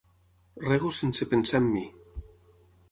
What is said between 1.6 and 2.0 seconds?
en mi.